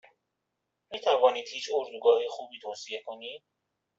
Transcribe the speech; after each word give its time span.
میتوانید 0.91 1.47
هیچ 1.53 1.69
اردوگاه 1.73 2.21
خوبی 2.29 2.59
توصیه 2.61 3.03
کنید؟ 3.05 3.43